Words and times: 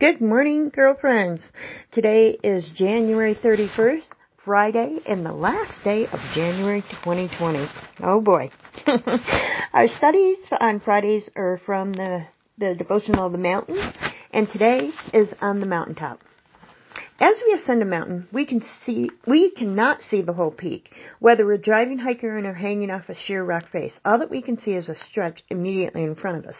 Good 0.00 0.22
morning, 0.22 0.70
girlfriends. 0.70 1.42
Today 1.92 2.38
is 2.42 2.66
January 2.74 3.34
31st, 3.34 4.06
Friday, 4.42 4.96
and 5.06 5.26
the 5.26 5.32
last 5.32 5.84
day 5.84 6.06
of 6.06 6.18
January 6.34 6.80
2020. 7.04 7.68
Oh 8.02 8.22
boy. 8.22 8.50
Our 9.74 9.88
studies 9.88 10.38
on 10.58 10.80
Fridays 10.80 11.28
are 11.36 11.60
from 11.66 11.92
the, 11.92 12.24
the 12.56 12.74
Devotional 12.78 13.26
of 13.26 13.32
the 13.32 13.36
Mountains, 13.36 13.92
and 14.30 14.48
today 14.48 14.88
is 15.12 15.28
on 15.42 15.60
the 15.60 15.66
mountaintop. 15.66 16.20
As 17.20 17.36
we 17.46 17.52
ascend 17.52 17.82
a 17.82 17.84
mountain, 17.84 18.26
we 18.32 18.46
can 18.46 18.64
see, 18.86 19.10
we 19.26 19.50
cannot 19.50 20.00
see 20.08 20.22
the 20.22 20.32
whole 20.32 20.50
peak, 20.50 20.88
whether 21.18 21.44
we're 21.44 21.58
driving, 21.58 21.98
hiking, 21.98 22.30
or 22.30 22.54
hanging 22.54 22.90
off 22.90 23.10
a 23.10 23.14
sheer 23.14 23.44
rock 23.44 23.70
face. 23.70 23.92
All 24.06 24.18
that 24.20 24.30
we 24.30 24.40
can 24.40 24.56
see 24.56 24.72
is 24.72 24.88
a 24.88 24.96
stretch 25.10 25.42
immediately 25.50 26.04
in 26.04 26.14
front 26.14 26.38
of 26.38 26.46
us. 26.46 26.56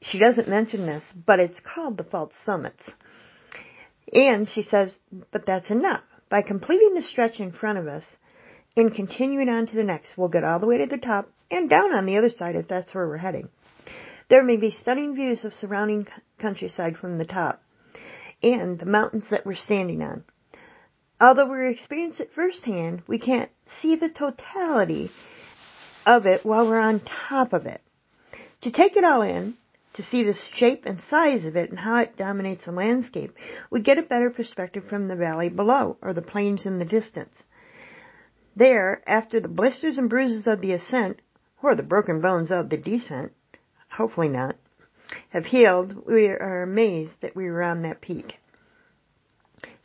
She 0.00 0.18
doesn't 0.18 0.48
mention 0.48 0.86
this, 0.86 1.02
but 1.26 1.40
it's 1.40 1.60
called 1.60 1.96
the 1.96 2.04
false 2.04 2.32
summits. 2.44 2.82
And 4.12 4.48
she 4.48 4.62
says, 4.62 4.92
but 5.32 5.46
that's 5.46 5.70
enough. 5.70 6.02
By 6.30 6.42
completing 6.42 6.94
the 6.94 7.02
stretch 7.02 7.40
in 7.40 7.52
front 7.52 7.78
of 7.78 7.86
us 7.86 8.04
and 8.76 8.94
continuing 8.94 9.48
on 9.48 9.66
to 9.66 9.74
the 9.74 9.82
next, 9.82 10.16
we'll 10.16 10.28
get 10.28 10.44
all 10.44 10.60
the 10.60 10.66
way 10.66 10.78
to 10.78 10.86
the 10.86 10.98
top 10.98 11.30
and 11.50 11.68
down 11.68 11.92
on 11.94 12.06
the 12.06 12.16
other 12.16 12.30
side 12.30 12.54
if 12.54 12.68
that's 12.68 12.94
where 12.94 13.08
we're 13.08 13.16
heading. 13.16 13.48
There 14.28 14.44
may 14.44 14.56
be 14.56 14.70
stunning 14.70 15.14
views 15.14 15.44
of 15.44 15.54
surrounding 15.54 16.06
countryside 16.38 16.96
from 16.98 17.18
the 17.18 17.24
top 17.24 17.62
and 18.42 18.78
the 18.78 18.86
mountains 18.86 19.24
that 19.30 19.46
we're 19.46 19.56
standing 19.56 20.02
on. 20.02 20.24
Although 21.20 21.50
we 21.50 21.70
experience 21.70 22.20
it 22.20 22.30
firsthand, 22.34 23.02
we 23.08 23.18
can't 23.18 23.50
see 23.80 23.96
the 23.96 24.10
totality 24.10 25.10
of 26.06 26.26
it 26.26 26.44
while 26.44 26.68
we're 26.68 26.78
on 26.78 27.00
top 27.28 27.52
of 27.52 27.66
it. 27.66 27.80
To 28.62 28.70
take 28.70 28.96
it 28.96 29.04
all 29.04 29.22
in, 29.22 29.54
to 29.98 30.04
see 30.04 30.22
the 30.22 30.38
shape 30.54 30.84
and 30.86 31.00
size 31.10 31.44
of 31.44 31.56
it 31.56 31.70
and 31.70 31.78
how 31.80 31.96
it 31.96 32.16
dominates 32.16 32.64
the 32.64 32.70
landscape, 32.70 33.34
we 33.68 33.80
get 33.80 33.98
a 33.98 34.02
better 34.02 34.30
perspective 34.30 34.84
from 34.88 35.08
the 35.08 35.16
valley 35.16 35.48
below 35.48 35.96
or 36.00 36.14
the 36.14 36.22
plains 36.22 36.64
in 36.64 36.78
the 36.78 36.84
distance. 36.84 37.34
There, 38.54 39.02
after 39.08 39.40
the 39.40 39.48
blisters 39.48 39.98
and 39.98 40.08
bruises 40.08 40.46
of 40.46 40.60
the 40.60 40.70
ascent, 40.72 41.20
or 41.60 41.74
the 41.74 41.82
broken 41.82 42.20
bones 42.20 42.52
of 42.52 42.68
the 42.70 42.76
descent, 42.76 43.32
hopefully 43.90 44.28
not, 44.28 44.54
have 45.30 45.46
healed, 45.46 46.06
we 46.06 46.28
are 46.28 46.62
amazed 46.62 47.20
that 47.20 47.34
we 47.34 47.50
were 47.50 47.64
on 47.64 47.82
that 47.82 48.00
peak. 48.00 48.34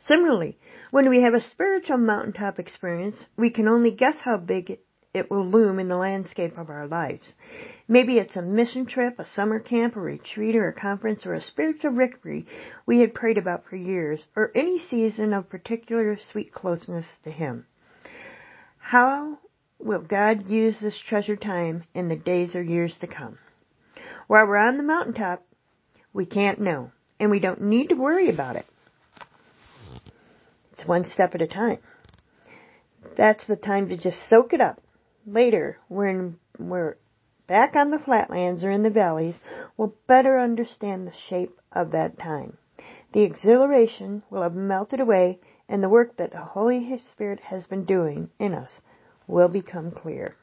Similarly, 0.06 0.58
when 0.92 1.10
we 1.10 1.22
have 1.22 1.34
a 1.34 1.40
spiritual 1.40 1.98
mountaintop 1.98 2.60
experience, 2.60 3.16
we 3.36 3.50
can 3.50 3.66
only 3.66 3.90
guess 3.90 4.20
how 4.20 4.36
big 4.36 4.78
it 5.14 5.30
will 5.30 5.46
loom 5.46 5.78
in 5.78 5.88
the 5.88 5.96
landscape 5.96 6.58
of 6.58 6.68
our 6.68 6.88
lives. 6.88 7.32
Maybe 7.86 8.18
it's 8.18 8.34
a 8.34 8.42
mission 8.42 8.84
trip, 8.84 9.18
a 9.18 9.26
summer 9.26 9.60
camp, 9.60 9.94
a 9.94 10.00
retreat, 10.00 10.56
or 10.56 10.68
a 10.68 10.72
conference, 10.72 11.24
or 11.24 11.34
a 11.34 11.42
spiritual 11.42 11.92
victory 11.92 12.46
we 12.84 12.98
had 13.00 13.14
prayed 13.14 13.38
about 13.38 13.64
for 13.70 13.76
years, 13.76 14.20
or 14.34 14.50
any 14.54 14.80
season 14.80 15.32
of 15.32 15.48
particular 15.48 16.18
sweet 16.32 16.52
closeness 16.52 17.06
to 17.22 17.30
Him. 17.30 17.64
How 18.78 19.38
will 19.78 20.00
God 20.00 20.48
use 20.48 20.80
this 20.80 20.98
treasure 20.98 21.36
time 21.36 21.84
in 21.94 22.08
the 22.08 22.16
days 22.16 22.56
or 22.56 22.62
years 22.62 22.98
to 23.00 23.06
come? 23.06 23.38
While 24.26 24.46
we're 24.46 24.56
on 24.56 24.78
the 24.78 24.82
mountaintop, 24.82 25.46
we 26.12 26.26
can't 26.26 26.60
know, 26.60 26.90
and 27.20 27.30
we 27.30 27.38
don't 27.38 27.62
need 27.62 27.88
to 27.88 27.94
worry 27.94 28.30
about 28.30 28.56
it. 28.56 28.66
It's 30.72 30.86
one 30.86 31.04
step 31.04 31.34
at 31.34 31.42
a 31.42 31.46
time. 31.46 31.78
That's 33.16 33.46
the 33.46 33.56
time 33.56 33.90
to 33.90 33.96
just 33.96 34.18
soak 34.28 34.52
it 34.52 34.60
up. 34.60 34.80
Later, 35.26 35.78
when 35.88 36.38
we're 36.58 36.96
back 37.46 37.76
on 37.76 37.90
the 37.90 37.98
flatlands 37.98 38.62
or 38.62 38.70
in 38.70 38.82
the 38.82 38.90
valleys, 38.90 39.36
we'll 39.76 39.94
better 40.06 40.38
understand 40.38 41.06
the 41.06 41.14
shape 41.28 41.58
of 41.72 41.92
that 41.92 42.18
time. 42.18 42.58
The 43.12 43.22
exhilaration 43.22 44.22
will 44.28 44.42
have 44.42 44.54
melted 44.54 45.00
away, 45.00 45.40
and 45.66 45.82
the 45.82 45.88
work 45.88 46.18
that 46.18 46.32
the 46.32 46.40
Holy 46.40 47.00
Spirit 47.10 47.40
has 47.40 47.64
been 47.64 47.86
doing 47.86 48.28
in 48.38 48.52
us 48.52 48.82
will 49.26 49.48
become 49.48 49.90
clear. 49.90 50.36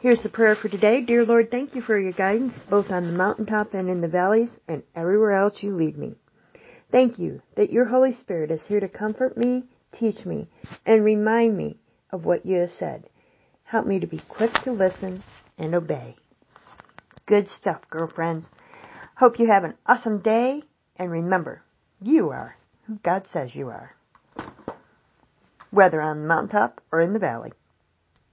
Here's 0.00 0.22
the 0.22 0.28
prayer 0.28 0.54
for 0.54 0.68
today. 0.68 1.00
Dear 1.00 1.24
Lord, 1.24 1.50
thank 1.50 1.74
you 1.74 1.82
for 1.82 1.98
your 1.98 2.12
guidance, 2.12 2.54
both 2.70 2.90
on 2.90 3.04
the 3.04 3.12
mountaintop 3.12 3.74
and 3.74 3.88
in 3.88 4.02
the 4.02 4.08
valleys, 4.08 4.56
and 4.68 4.84
everywhere 4.94 5.32
else 5.32 5.64
you 5.64 5.74
lead 5.74 5.98
me. 5.98 6.14
Thank 6.92 7.18
you 7.18 7.42
that 7.56 7.72
your 7.72 7.86
Holy 7.86 8.14
Spirit 8.14 8.52
is 8.52 8.64
here 8.66 8.78
to 8.78 8.88
comfort 8.88 9.36
me, 9.36 9.64
teach 9.98 10.24
me, 10.24 10.48
and 10.84 11.04
remind 11.04 11.56
me 11.56 11.78
of 12.12 12.24
what 12.24 12.46
you 12.46 12.58
have 12.58 12.72
said. 12.78 13.08
Help 13.66 13.86
me 13.86 13.98
to 13.98 14.06
be 14.06 14.18
quick 14.28 14.52
to 14.62 14.72
listen 14.72 15.22
and 15.58 15.74
obey. 15.74 16.14
Good 17.26 17.48
stuff, 17.50 17.80
girlfriends. 17.90 18.46
Hope 19.16 19.40
you 19.40 19.46
have 19.46 19.64
an 19.64 19.74
awesome 19.84 20.20
day, 20.20 20.62
and 20.96 21.10
remember, 21.10 21.62
you 22.00 22.30
are 22.30 22.56
who 22.86 22.96
God 23.02 23.26
says 23.32 23.54
you 23.54 23.68
are. 23.68 23.96
Whether 25.70 26.00
on 26.00 26.22
the 26.22 26.28
mountaintop 26.28 26.80
or 26.92 27.00
in 27.00 27.12
the 27.12 27.18
valley. 27.18 27.52